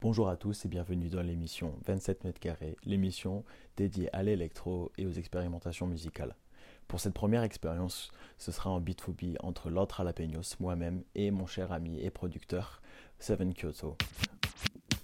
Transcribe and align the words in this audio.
Bonjour 0.00 0.28
à 0.28 0.36
tous 0.36 0.66
et 0.66 0.68
bienvenue 0.68 1.08
dans 1.08 1.22
l'émission 1.22 1.74
27 1.86 2.24
mètres 2.24 2.38
carrés, 2.38 2.76
l'émission 2.84 3.44
dédiée 3.78 4.14
à 4.14 4.22
l'électro 4.22 4.92
et 4.98 5.06
aux 5.06 5.12
expérimentations 5.12 5.86
musicales. 5.86 6.36
Pour 6.86 7.00
cette 7.00 7.14
première 7.14 7.42
expérience, 7.42 8.10
ce 8.36 8.52
sera 8.52 8.68
en 8.68 8.80
beatphobie 8.80 9.36
entre 9.40 9.70
l'autre 9.70 10.00
Alapeños, 10.00 10.56
moi-même 10.60 11.02
et 11.14 11.30
mon 11.30 11.46
cher 11.46 11.72
ami 11.72 11.98
et 11.98 12.10
producteur 12.10 12.82
Seven 13.18 13.54
Kyoto. 13.54 13.96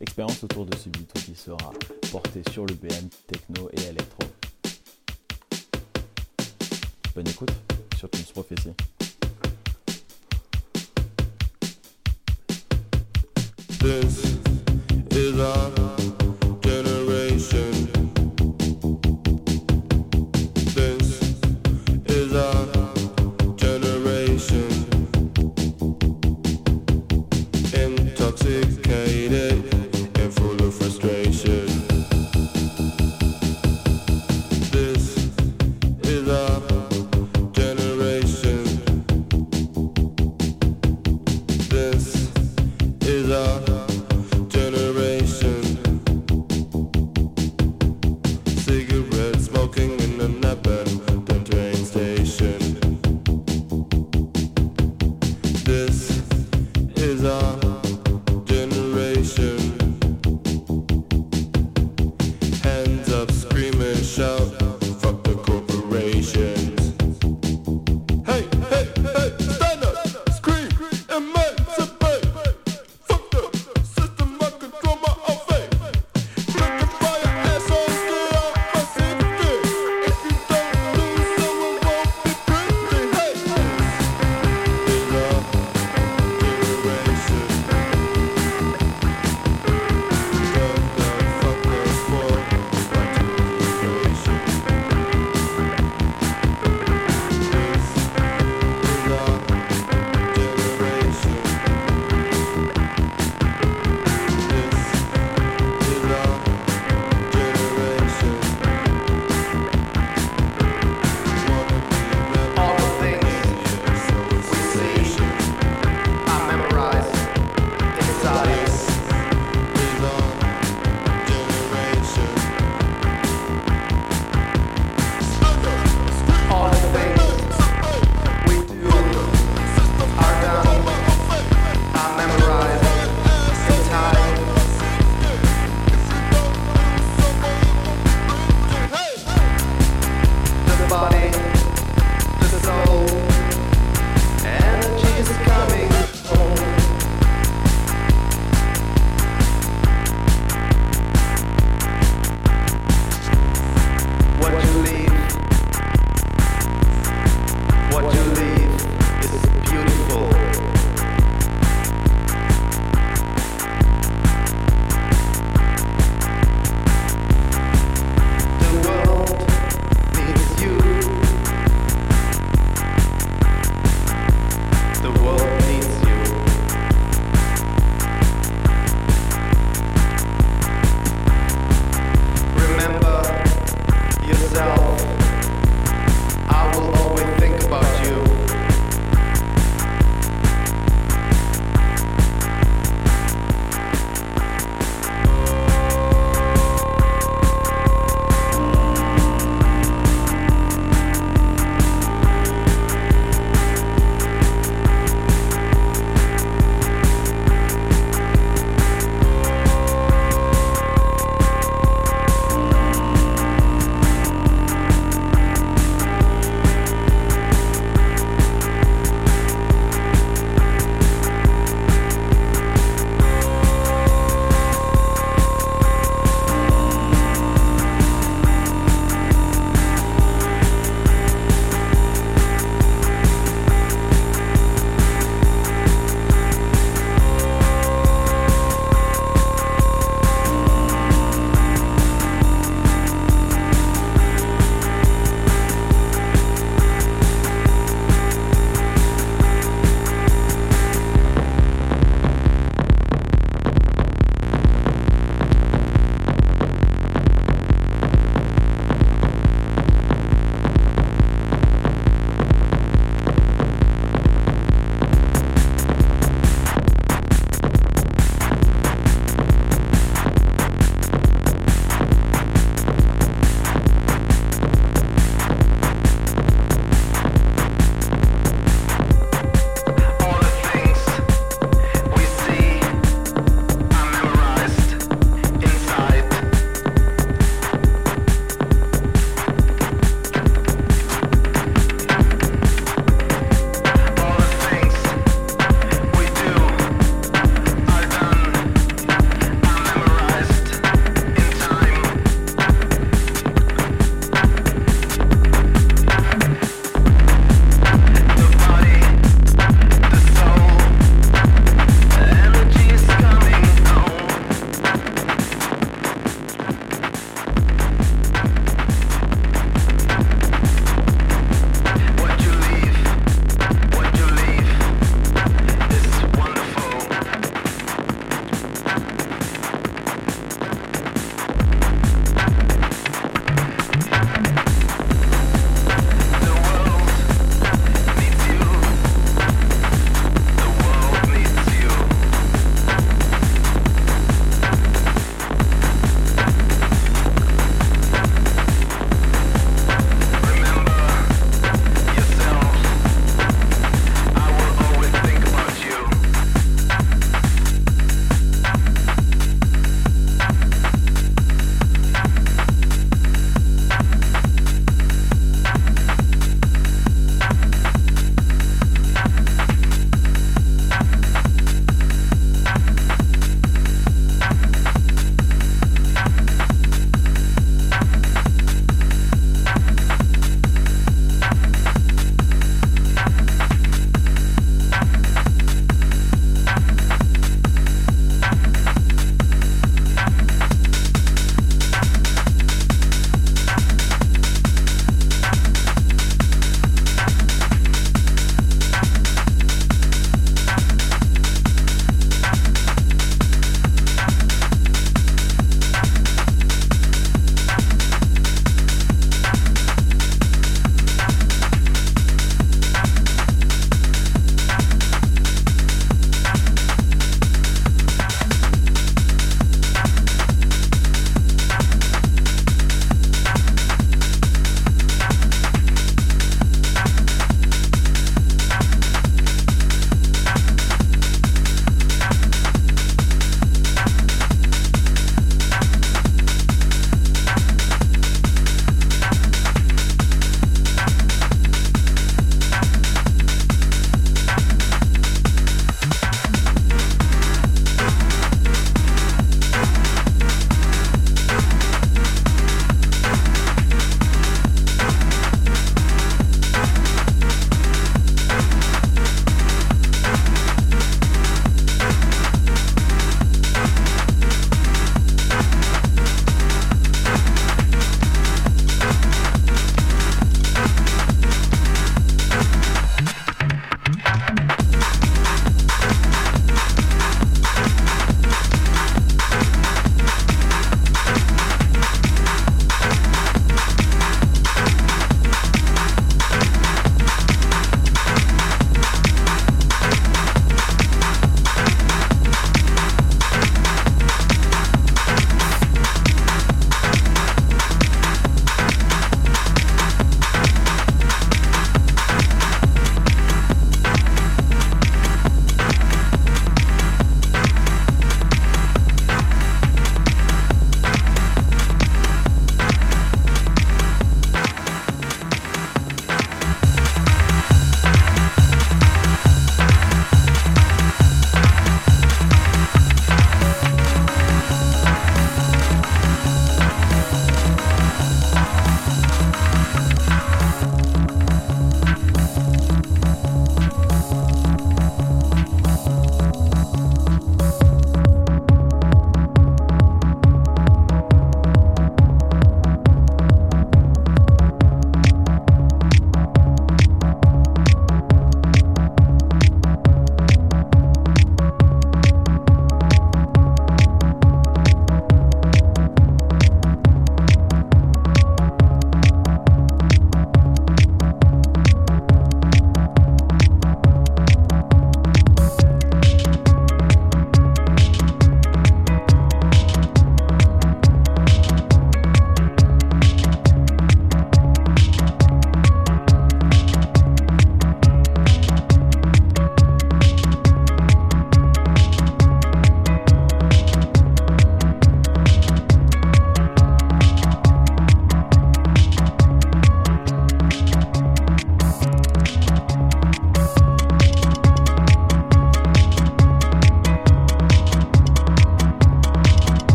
Expérience 0.00 0.42
autour 0.42 0.66
de 0.66 0.76
ce 0.76 0.88
beat 0.88 1.16
sera 1.36 1.72
porté 2.10 2.42
sur 2.50 2.66
le 2.66 2.74
BM, 2.74 3.08
techno 3.28 3.70
et 3.72 3.82
électro. 3.82 4.26
Bonne 7.22 7.32
écoute 7.32 7.52
sur 7.98 8.08
Teams 8.08 8.24
Prophecy. 8.32 8.70
This 13.80 14.29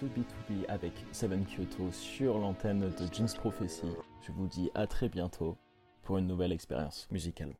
ce 0.00 0.06
B2B 0.06 0.64
avec 0.68 0.92
Seven 1.12 1.44
Kyoto 1.44 1.92
sur 1.92 2.38
l'antenne 2.38 2.80
de 2.80 3.12
Jeans 3.12 3.34
Prophecy. 3.36 3.88
Je 4.22 4.32
vous 4.32 4.46
dis 4.46 4.70
à 4.74 4.86
très 4.86 5.10
bientôt 5.10 5.58
pour 6.02 6.16
une 6.16 6.26
nouvelle 6.26 6.52
expérience 6.52 7.06
musicale. 7.10 7.54